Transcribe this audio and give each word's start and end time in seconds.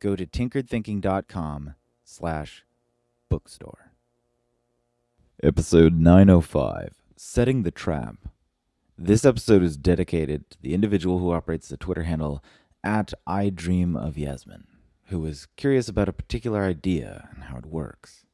go 0.00 0.16
to 0.16 0.26
tinkeredthinking.com 0.26 1.74
slash 2.04 2.64
bookstore. 3.28 3.92
Episode 5.42 5.94
905, 5.94 6.96
Setting 7.16 7.62
the 7.62 7.70
Trap. 7.70 8.16
This 8.98 9.24
episode 9.24 9.62
is 9.62 9.76
dedicated 9.76 10.50
to 10.50 10.58
the 10.60 10.74
individual 10.74 11.18
who 11.18 11.32
operates 11.32 11.68
the 11.68 11.76
Twitter 11.76 12.02
handle 12.02 12.42
at 12.82 13.14
I 13.26 13.50
Dream 13.50 13.96
of 13.96 14.18
Yasmin, 14.18 14.66
who 15.06 15.24
is 15.26 15.48
curious 15.56 15.88
about 15.88 16.08
a 16.08 16.14
particular 16.14 16.64
idea 16.64 17.28
and 17.34 17.44
how 17.44 17.56
it 17.56 17.66
works. 17.66 18.26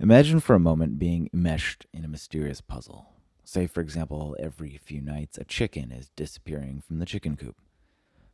Imagine 0.00 0.40
for 0.40 0.54
a 0.54 0.60
moment 0.60 0.98
being 0.98 1.28
enmeshed 1.32 1.86
in 1.92 2.04
a 2.04 2.08
mysterious 2.08 2.60
puzzle. 2.60 3.12
Say, 3.44 3.66
for 3.66 3.80
example, 3.80 4.36
every 4.40 4.78
few 4.82 5.00
nights 5.00 5.38
a 5.38 5.44
chicken 5.44 5.92
is 5.92 6.10
disappearing 6.16 6.82
from 6.84 6.98
the 6.98 7.06
chicken 7.06 7.36
coop. 7.36 7.56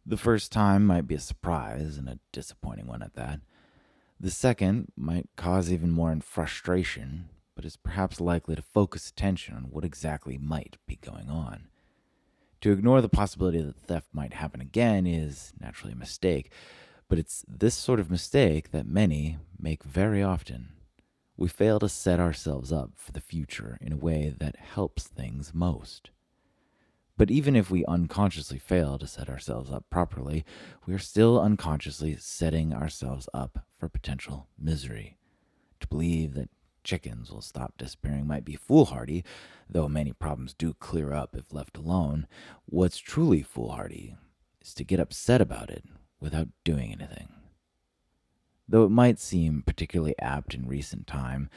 The 0.07 0.17
first 0.17 0.53
time 0.53 0.87
might 0.87 1.07
be 1.07 1.15
a 1.15 1.21
surprise 1.21 1.99
and 1.99 2.09
a 2.09 2.19
disappointing 2.33 2.87
one 2.87 3.03
at 3.03 3.15
that. 3.15 3.41
The 4.21 4.31
second 4.31 4.93
might 4.97 5.29
cause 5.37 5.73
even 5.73 5.91
more 5.91 6.17
frustration, 6.21 7.29
but 7.55 7.65
is 7.65 7.77
perhaps 7.77 8.21
likely 8.21 8.57
to 8.57 8.63
focus 8.63 9.11
attention 9.11 9.55
on 9.55 9.65
what 9.65 9.85
exactly 9.85 10.39
might 10.39 10.77
be 10.87 10.97
going 10.97 11.29
on. 11.29 11.69
To 12.63 12.73
ignore 12.73 13.01
the 13.01 13.09
possibility 13.09 13.61
that 13.61 13.77
theft 13.77 14.09
might 14.13 14.35
happen 14.35 14.61
again 14.61 15.07
is 15.07 15.53
naturally 15.61 15.93
a 15.93 15.97
mistake, 15.97 16.51
but 17.09 17.19
it's 17.19 17.45
this 17.47 17.75
sort 17.75 18.01
of 18.01 18.11
mistake 18.11 18.73
that 18.73 18.87
many 18.87 19.39
make 19.59 19.85
very 19.85 20.23
often. 20.23 20.71
We 21.37 21.49
fail 21.49 21.79
to 21.79 21.89
set 21.89 22.19
ourselves 22.19 22.73
up 22.73 22.91
for 22.97 23.13
the 23.13 23.21
future 23.21 23.79
in 23.81 23.93
a 23.93 23.97
way 23.97 24.35
that 24.37 24.57
helps 24.57 25.05
things 25.07 25.53
most. 25.55 26.11
But 27.19 27.33
even 27.33 27.57
if 27.57 27.69
we 27.69 27.85
unconsciously 27.85 28.61
fail 28.61 28.97
to 28.97 29.07
set 29.09 29.29
ourselves 29.29 29.73
up 29.73 29.85
properly, 29.91 30.45
we 30.87 30.95
are 30.95 31.01
still 31.01 31.41
unconsciously 31.41 32.17
setting 32.17 32.73
ourselves 32.73 33.29
up 33.35 33.67
for 33.77 33.89
potential 33.89 34.47
misery. 34.57 35.19
To 35.81 35.89
believe 35.89 36.35
that 36.35 36.49
chickens 36.85 37.33
will 37.33 37.43
stop 37.43 37.75
disappearing 37.77 38.29
might 38.29 38.45
be 38.45 38.55
foolhardy, 38.55 39.25
though 39.69 39.89
many 39.89 40.13
problems 40.13 40.55
do 40.55 40.75
clear 40.75 41.13
up 41.13 41.35
if 41.35 41.53
left 41.53 41.77
alone. 41.77 42.29
What's 42.67 42.99
truly 42.99 43.43
foolhardy 43.43 44.17
is 44.63 44.73
to 44.75 44.85
get 44.85 45.01
upset 45.01 45.41
about 45.41 45.71
it 45.71 45.85
without 46.21 46.49
doing 46.63 46.93
anything. 46.93 47.31
Though 48.69 48.85
it 48.85 48.91
might 48.91 49.19
seem 49.19 49.65
particularly 49.67 50.15
apt 50.21 50.55
in 50.55 50.69
recent 50.69 51.09
time, 51.09 51.51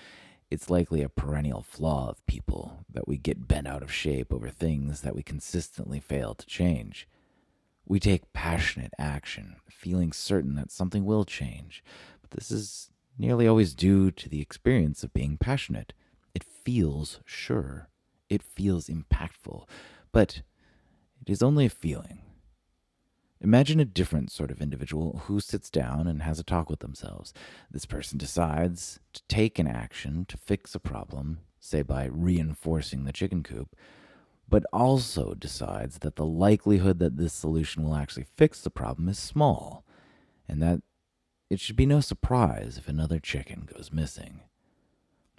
it's 0.52 0.70
likely 0.70 1.02
a 1.02 1.10
perennial 1.10 1.62
flaw 1.62 2.10
of 2.10 2.26
people 2.28 2.86
that 2.92 3.08
we 3.08 3.18
get 3.18 3.48
bent 3.48 3.68
out 3.68 3.82
of 3.82 3.92
shape 3.92 4.34
over 4.34 4.50
things 4.50 5.02
that 5.02 5.16
we 5.16 5.24
consistently 5.24 6.02
fail 6.02 6.36
to 6.36 6.46
change. 6.46 7.08
We 7.88 8.00
take 8.02 8.34
passionate 8.34 8.94
action, 9.00 9.56
feeling 9.70 10.12
certain 10.12 10.56
that 10.56 10.70
something 10.70 11.06
will 11.06 11.24
change, 11.24 11.84
but 12.22 12.32
this 12.32 12.52
is 12.52 12.90
nearly 13.18 13.48
always 13.48 13.74
due 13.74 14.12
to 14.12 14.28
the 14.28 14.42
experience 14.42 15.04
of 15.04 15.14
being 15.14 15.38
passionate. 15.38 15.94
It 16.36 16.44
feels 16.44 17.22
sure, 17.26 17.88
it 18.30 18.44
feels 18.44 18.88
impactful, 18.88 19.68
but 20.12 20.42
it 21.22 21.32
is 21.32 21.42
only 21.42 21.66
a 21.66 21.70
feeling. 21.70 22.20
Imagine 23.44 23.80
a 23.80 23.86
different 23.86 24.32
sort 24.32 24.52
of 24.52 24.62
individual 24.62 25.24
who 25.26 25.40
sits 25.40 25.72
down 25.72 26.08
and 26.08 26.22
has 26.22 26.38
a 26.38 26.44
talk 26.44 26.70
with 26.70 26.80
themselves. 26.80 27.34
This 27.72 27.88
person 27.88 28.20
decides 28.20 29.00
to 29.14 29.24
take 29.28 29.58
an 29.58 29.66
action 29.68 30.26
to 30.26 30.38
fix 30.38 30.76
a 30.76 30.80
problem, 30.80 31.40
say 31.60 31.82
by 31.82 32.06
reinforcing 32.06 33.04
the 33.04 33.12
chicken 33.12 33.42
coop, 33.42 33.76
but 34.48 34.64
also 34.72 35.34
decides 35.34 36.00
that 36.00 36.18
the 36.18 36.26
likelihood 36.26 37.00
that 37.00 37.18
this 37.18 37.34
solution 37.34 37.84
will 37.84 37.96
actually 37.96 38.28
fix 38.38 38.62
the 38.62 38.70
problem 38.70 39.10
is 39.10 39.18
small, 39.18 39.84
and 40.48 40.62
that 40.62 40.84
it 41.50 41.60
should 41.60 41.76
be 41.76 41.88
no 41.88 42.00
surprise 42.00 42.78
if 42.78 42.88
another 42.88 43.20
chicken 43.20 43.68
goes 43.74 43.92
missing. 43.92 44.42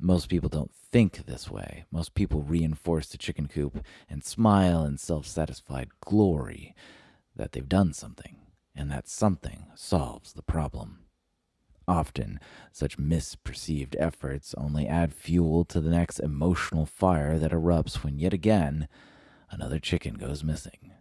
Most 0.00 0.28
people 0.28 0.48
don't 0.48 0.74
think 0.74 1.26
this 1.26 1.48
way. 1.48 1.84
Most 1.92 2.14
people 2.14 2.42
reinforce 2.42 3.06
the 3.06 3.16
chicken 3.16 3.46
coop 3.46 3.84
and 4.10 4.24
smile 4.24 4.84
in 4.84 4.98
self 4.98 5.24
satisfied 5.24 5.90
glory 6.00 6.74
that 7.36 7.52
they've 7.52 7.68
done 7.68 7.92
something, 7.92 8.36
and 8.74 8.90
that 8.90 9.08
something 9.08 9.66
solves 9.74 10.32
the 10.32 10.42
problem. 10.42 11.00
Often, 11.88 12.38
such 12.70 12.98
misperceived 12.98 13.96
efforts 13.98 14.54
only 14.56 14.86
add 14.86 15.12
fuel 15.12 15.64
to 15.66 15.80
the 15.80 15.90
next 15.90 16.20
emotional 16.20 16.86
fire 16.86 17.38
that 17.38 17.50
erupts 17.50 18.04
when 18.04 18.18
yet 18.18 18.32
again 18.32 18.88
another 19.50 19.78
chicken 19.78 20.14
goes 20.14 20.44
missing. 20.44 20.92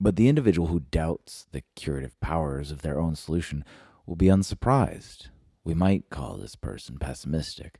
But 0.00 0.16
the 0.16 0.28
individual 0.28 0.68
who 0.68 0.80
doubts 0.80 1.46
the 1.52 1.62
curative 1.76 2.18
powers 2.20 2.70
of 2.70 2.80
their 2.80 2.98
own 2.98 3.14
solution 3.14 3.64
will 4.06 4.16
be 4.16 4.30
unsurprised. 4.30 5.28
We 5.62 5.74
might 5.74 6.08
call 6.08 6.36
this 6.36 6.56
person 6.56 6.98
pessimistic, 6.98 7.78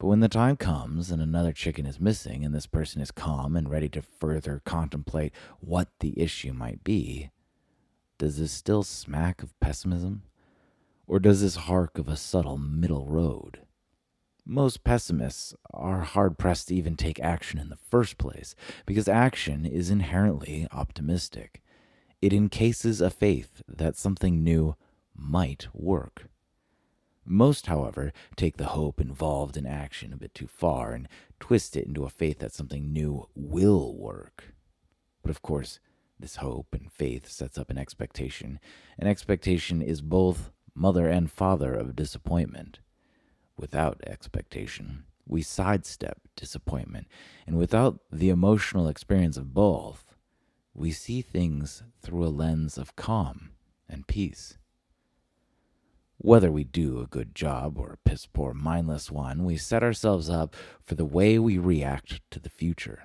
but 0.00 0.06
when 0.06 0.20
the 0.20 0.30
time 0.30 0.56
comes 0.56 1.10
and 1.10 1.20
another 1.20 1.52
chicken 1.52 1.84
is 1.84 2.00
missing, 2.00 2.42
and 2.42 2.54
this 2.54 2.66
person 2.66 3.02
is 3.02 3.10
calm 3.10 3.54
and 3.54 3.70
ready 3.70 3.90
to 3.90 4.00
further 4.00 4.62
contemplate 4.64 5.30
what 5.60 5.88
the 6.00 6.18
issue 6.18 6.54
might 6.54 6.82
be, 6.82 7.28
does 8.16 8.38
this 8.38 8.50
still 8.50 8.82
smack 8.82 9.42
of 9.42 9.60
pessimism? 9.60 10.22
Or 11.06 11.18
does 11.18 11.42
this 11.42 11.56
hark 11.56 11.98
of 11.98 12.08
a 12.08 12.16
subtle 12.16 12.56
middle 12.56 13.08
road? 13.08 13.60
Most 14.46 14.84
pessimists 14.84 15.54
are 15.70 16.00
hard 16.00 16.38
pressed 16.38 16.68
to 16.68 16.74
even 16.74 16.96
take 16.96 17.20
action 17.20 17.58
in 17.58 17.68
the 17.68 17.76
first 17.76 18.16
place, 18.16 18.54
because 18.86 19.06
action 19.06 19.66
is 19.66 19.90
inherently 19.90 20.66
optimistic. 20.72 21.60
It 22.22 22.32
encases 22.32 23.02
a 23.02 23.10
faith 23.10 23.60
that 23.68 23.96
something 23.96 24.42
new 24.42 24.76
might 25.14 25.68
work. 25.74 26.30
Most, 27.32 27.66
however, 27.66 28.12
take 28.34 28.56
the 28.56 28.74
hope 28.74 29.00
involved 29.00 29.56
in 29.56 29.64
action 29.64 30.12
a 30.12 30.16
bit 30.16 30.34
too 30.34 30.48
far 30.48 30.92
and 30.94 31.06
twist 31.38 31.76
it 31.76 31.86
into 31.86 32.02
a 32.02 32.10
faith 32.10 32.40
that 32.40 32.52
something 32.52 32.92
new 32.92 33.28
will 33.36 33.94
work. 33.94 34.52
But 35.22 35.30
of 35.30 35.40
course, 35.40 35.78
this 36.18 36.36
hope 36.36 36.66
and 36.72 36.90
faith 36.90 37.28
sets 37.30 37.56
up 37.56 37.70
an 37.70 37.78
expectation. 37.78 38.58
An 38.98 39.06
expectation 39.06 39.80
is 39.80 40.00
both 40.00 40.50
mother 40.74 41.08
and 41.08 41.30
father 41.30 41.72
of 41.72 41.94
disappointment. 41.94 42.80
Without 43.56 44.00
expectation, 44.04 45.04
we 45.24 45.40
sidestep 45.40 46.18
disappointment, 46.34 47.06
and 47.46 47.56
without 47.56 48.00
the 48.10 48.30
emotional 48.30 48.88
experience 48.88 49.36
of 49.36 49.54
both, 49.54 50.16
we 50.74 50.90
see 50.90 51.22
things 51.22 51.84
through 52.02 52.24
a 52.24 52.28
lens 52.28 52.76
of 52.76 52.96
calm 52.96 53.50
and 53.88 54.08
peace. 54.08 54.58
Whether 56.22 56.52
we 56.52 56.64
do 56.64 57.00
a 57.00 57.06
good 57.06 57.34
job 57.34 57.78
or 57.78 57.92
a 57.94 58.08
piss 58.08 58.26
poor, 58.26 58.52
mindless 58.52 59.10
one, 59.10 59.42
we 59.42 59.56
set 59.56 59.82
ourselves 59.82 60.28
up 60.28 60.54
for 60.84 60.94
the 60.94 61.06
way 61.06 61.38
we 61.38 61.56
react 61.56 62.20
to 62.30 62.38
the 62.38 62.50
future. 62.50 63.04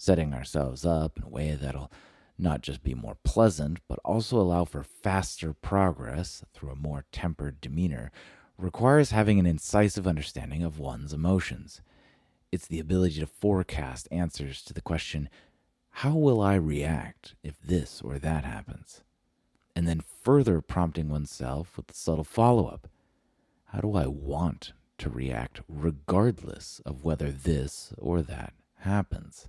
Setting 0.00 0.34
ourselves 0.34 0.84
up 0.84 1.16
in 1.16 1.22
a 1.22 1.28
way 1.28 1.54
that'll 1.54 1.92
not 2.36 2.60
just 2.60 2.82
be 2.82 2.92
more 2.92 3.16
pleasant, 3.22 3.78
but 3.88 4.00
also 4.04 4.40
allow 4.40 4.64
for 4.64 4.82
faster 4.82 5.52
progress 5.52 6.42
through 6.52 6.70
a 6.70 6.76
more 6.76 7.04
tempered 7.12 7.60
demeanor 7.60 8.10
requires 8.56 9.12
having 9.12 9.38
an 9.38 9.46
incisive 9.46 10.08
understanding 10.08 10.64
of 10.64 10.80
one's 10.80 11.12
emotions. 11.12 11.82
It's 12.50 12.66
the 12.66 12.80
ability 12.80 13.20
to 13.20 13.28
forecast 13.28 14.08
answers 14.10 14.64
to 14.64 14.74
the 14.74 14.80
question, 14.80 15.28
How 15.90 16.16
will 16.16 16.40
I 16.40 16.56
react 16.56 17.36
if 17.44 17.60
this 17.60 18.02
or 18.02 18.18
that 18.18 18.44
happens? 18.44 19.04
And 19.78 19.86
then 19.86 20.02
further 20.24 20.60
prompting 20.60 21.08
oneself 21.08 21.76
with 21.76 21.86
the 21.86 21.94
subtle 21.94 22.24
follow 22.24 22.66
up 22.66 22.88
How 23.66 23.78
do 23.78 23.94
I 23.94 24.08
want 24.08 24.72
to 24.98 25.08
react 25.08 25.60
regardless 25.68 26.80
of 26.84 27.04
whether 27.04 27.30
this 27.30 27.92
or 27.96 28.20
that 28.22 28.54
happens? 28.78 29.46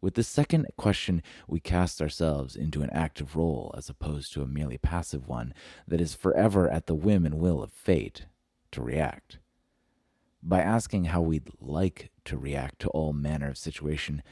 With 0.00 0.14
the 0.14 0.22
second 0.22 0.68
question, 0.76 1.20
we 1.48 1.58
cast 1.58 2.00
ourselves 2.00 2.54
into 2.54 2.82
an 2.82 2.90
active 2.90 3.34
role 3.34 3.74
as 3.76 3.88
opposed 3.88 4.32
to 4.34 4.42
a 4.42 4.46
merely 4.46 4.78
passive 4.78 5.26
one 5.26 5.52
that 5.88 6.00
is 6.00 6.14
forever 6.14 6.70
at 6.70 6.86
the 6.86 6.94
whim 6.94 7.26
and 7.26 7.40
will 7.40 7.60
of 7.60 7.72
fate 7.72 8.26
to 8.70 8.80
react. 8.80 9.38
By 10.44 10.60
asking 10.60 11.06
how 11.06 11.22
we'd 11.22 11.50
like 11.60 12.12
to 12.26 12.38
react 12.38 12.78
to 12.82 12.88
all 12.90 13.12
manner 13.12 13.48
of 13.48 13.58
situation, 13.58 14.22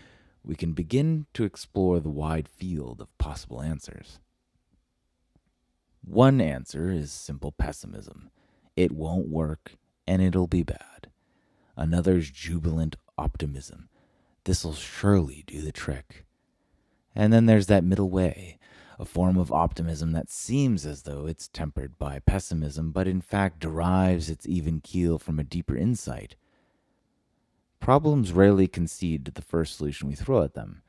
we 0.44 0.54
can 0.54 0.74
begin 0.74 1.26
to 1.34 1.42
explore 1.42 1.98
the 1.98 2.08
wide 2.08 2.48
field 2.48 3.00
of 3.00 3.18
possible 3.18 3.60
answers. 3.60 4.20
One 6.10 6.40
answer 6.40 6.90
is 6.90 7.12
simple 7.12 7.52
pessimism 7.52 8.30
it 8.74 8.92
won't 8.92 9.28
work 9.28 9.76
and 10.06 10.22
it'll 10.22 10.46
be 10.46 10.62
bad. 10.62 11.10
Another's 11.76 12.30
jubilant 12.30 12.96
optimism 13.18 13.90
this'll 14.44 14.72
surely 14.72 15.44
do 15.46 15.60
the 15.60 15.70
trick. 15.70 16.24
And 17.14 17.30
then 17.30 17.44
there's 17.44 17.66
that 17.66 17.84
middle 17.84 18.08
way, 18.08 18.58
a 18.98 19.04
form 19.04 19.36
of 19.36 19.52
optimism 19.52 20.12
that 20.12 20.30
seems 20.30 20.86
as 20.86 21.02
though 21.02 21.26
it's 21.26 21.46
tempered 21.46 21.98
by 21.98 22.20
pessimism, 22.20 22.90
but 22.90 23.06
in 23.06 23.20
fact 23.20 23.60
derives 23.60 24.30
its 24.30 24.46
even 24.48 24.80
keel 24.80 25.18
from 25.18 25.38
a 25.38 25.44
deeper 25.44 25.76
insight. 25.76 26.36
Problems 27.80 28.32
rarely 28.32 28.66
concede 28.66 29.26
to 29.26 29.30
the 29.30 29.42
first 29.42 29.76
solution 29.76 30.08
we 30.08 30.14
throw 30.14 30.42
at 30.42 30.54
them. 30.54 30.80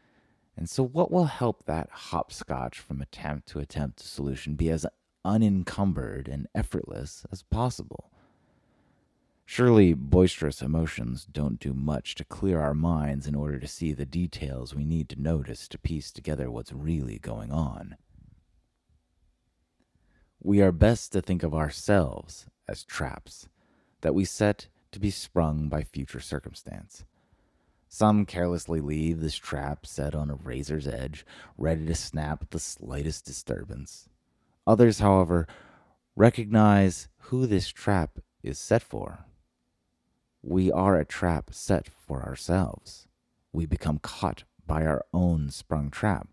And 0.56 0.70
so, 0.70 0.82
what 0.84 1.12
will 1.12 1.26
help 1.26 1.66
that 1.66 1.90
hopscotch 1.90 2.80
from 2.80 3.02
attempt 3.02 3.50
to 3.50 3.60
attempt 3.60 4.00
solution 4.00 4.56
be 4.56 4.70
as 4.70 4.86
unencumbered 5.26 6.28
and 6.28 6.48
effortless 6.54 7.26
as 7.32 7.44
possible? 7.44 8.12
Surely, 9.46 9.94
boisterous 9.94 10.62
emotions 10.62 11.26
don't 11.32 11.60
do 11.60 11.74
much 11.74 12.14
to 12.16 12.24
clear 12.24 12.60
our 12.60 12.76
minds 12.76 13.26
in 13.26 13.34
order 13.34 13.58
to 13.60 13.68
see 13.68 13.94
the 13.94 14.06
details 14.06 14.76
we 14.76 14.86
need 14.86 15.10
to 15.10 15.20
notice 15.20 15.68
to 15.68 15.80
piece 15.80 16.12
together 16.12 16.52
what's 16.52 16.72
really 16.72 17.18
going 17.18 17.52
on. 17.52 17.96
We 20.42 20.62
are 20.62 20.72
best 20.72 21.12
to 21.14 21.22
think 21.22 21.42
of 21.42 21.56
ourselves 21.56 22.46
as 22.68 22.84
traps 22.84 23.50
that 24.02 24.14
we 24.14 24.24
set 24.24 24.68
to 24.92 25.00
be 25.00 25.10
sprung 25.10 25.68
by 25.68 25.84
future 25.84 26.20
circumstance. 26.20 27.04
Some 27.88 28.28
carelessly 28.28 28.82
leave 28.82 29.20
this 29.20 29.36
trap 29.36 29.88
set 29.88 30.14
on 30.14 30.30
a 30.30 30.36
razor's 30.36 30.88
edge, 30.88 31.26
ready 31.58 31.88
to 31.88 31.96
snap 31.96 32.44
at 32.44 32.52
the 32.52 32.60
slightest 32.60 33.26
disturbance. 33.26 34.08
Others, 34.70 35.00
however, 35.00 35.48
recognize 36.16 37.08
who 37.24 37.48
this 37.48 37.70
trap 37.70 38.20
is 38.44 38.60
set 38.60 38.84
for 38.84 39.26
we 40.44 40.72
are 40.72 40.96
a 40.96 41.06
trap 41.06 41.50
set 41.52 41.90
for 41.90 42.22
ourselves. 42.24 43.08
We 43.52 43.66
become 43.66 43.98
caught 44.00 44.44
by 44.68 44.86
our 44.86 45.04
own 45.12 45.50
sprung 45.50 45.90
trap. 45.90 46.28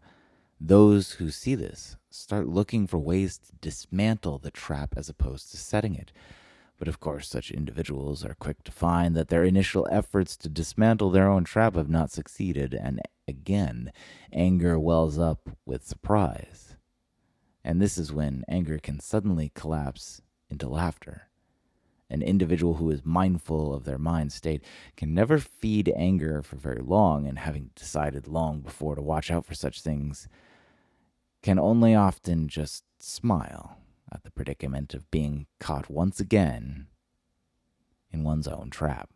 Those 0.60 1.12
who 1.12 1.30
see 1.30 1.54
this 1.54 1.96
start 2.10 2.46
looking 2.46 2.86
for 2.86 2.98
ways 2.98 3.38
to 3.38 3.52
dismantle 3.60 4.38
the 4.38 4.50
trap 4.50 4.94
as 4.98 5.08
opposed 5.08 5.50
to 5.50 5.56
setting 5.56 5.94
it. 5.94 6.12
But 6.78 6.88
of 6.88 7.00
course, 7.00 7.26
such 7.26 7.50
individuals 7.50 8.22
are 8.22 8.34
quick 8.34 8.62
to 8.64 8.70
find 8.70 9.16
that 9.16 9.28
their 9.28 9.44
initial 9.44 9.88
efforts 9.90 10.36
to 10.36 10.50
dismantle 10.50 11.10
their 11.10 11.28
own 11.28 11.44
trap 11.44 11.74
have 11.74 11.88
not 11.88 12.10
succeeded, 12.10 12.74
and 12.74 13.00
again, 13.26 13.92
anger 14.30 14.78
wells 14.78 15.18
up 15.18 15.48
with 15.64 15.86
surprise. 15.86 16.76
And 17.66 17.82
this 17.82 17.98
is 17.98 18.12
when 18.12 18.44
anger 18.48 18.78
can 18.78 19.00
suddenly 19.00 19.50
collapse 19.52 20.22
into 20.48 20.68
laughter. 20.68 21.28
An 22.08 22.22
individual 22.22 22.74
who 22.74 22.90
is 22.90 23.04
mindful 23.04 23.74
of 23.74 23.82
their 23.82 23.98
mind 23.98 24.30
state 24.32 24.62
can 24.96 25.12
never 25.12 25.40
feed 25.40 25.92
anger 25.96 26.42
for 26.42 26.54
very 26.54 26.80
long, 26.80 27.26
and 27.26 27.40
having 27.40 27.70
decided 27.74 28.28
long 28.28 28.60
before 28.60 28.94
to 28.94 29.02
watch 29.02 29.32
out 29.32 29.44
for 29.44 29.56
such 29.56 29.80
things, 29.80 30.28
can 31.42 31.58
only 31.58 31.92
often 31.92 32.46
just 32.46 32.84
smile 33.00 33.78
at 34.12 34.22
the 34.22 34.30
predicament 34.30 34.94
of 34.94 35.10
being 35.10 35.46
caught 35.58 35.90
once 35.90 36.20
again 36.20 36.86
in 38.12 38.22
one's 38.22 38.46
own 38.46 38.70
trap. 38.70 39.10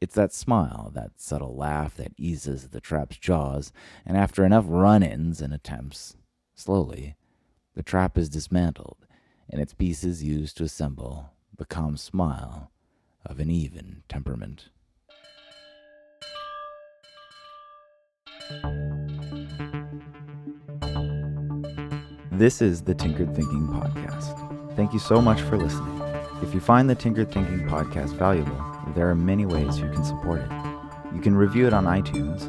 It's 0.00 0.16
that 0.16 0.32
smile, 0.32 0.90
that 0.94 1.20
subtle 1.20 1.54
laugh 1.54 1.94
that 1.94 2.14
eases 2.16 2.70
the 2.70 2.80
trap's 2.80 3.16
jaws, 3.16 3.72
and 4.04 4.16
after 4.16 4.44
enough 4.44 4.64
run 4.66 5.04
ins 5.04 5.40
and 5.40 5.54
attempts, 5.54 6.16
slowly, 6.56 7.14
the 7.74 7.82
trap 7.82 8.18
is 8.18 8.28
dismantled 8.28 8.96
and 9.48 9.60
its 9.60 9.74
pieces 9.74 10.22
used 10.22 10.56
to 10.56 10.64
assemble 10.64 11.30
the 11.56 11.64
calm 11.64 11.96
smile 11.96 12.70
of 13.24 13.38
an 13.38 13.50
even 13.50 14.02
temperament. 14.08 14.70
This 22.32 22.62
is 22.62 22.82
the 22.82 22.94
Tinkered 22.94 23.34
Thinking 23.36 23.68
Podcast. 23.68 24.74
Thank 24.74 24.92
you 24.92 24.98
so 24.98 25.20
much 25.20 25.40
for 25.42 25.58
listening. 25.58 26.00
If 26.42 26.54
you 26.54 26.60
find 26.60 26.88
the 26.88 26.94
Tinkered 26.94 27.30
Thinking 27.30 27.68
Podcast 27.68 28.16
valuable, 28.16 28.64
there 28.94 29.10
are 29.10 29.14
many 29.14 29.44
ways 29.44 29.78
you 29.78 29.90
can 29.90 30.04
support 30.04 30.40
it. 30.40 30.50
You 31.14 31.20
can 31.20 31.36
review 31.36 31.66
it 31.66 31.74
on 31.74 31.84
iTunes, 31.84 32.48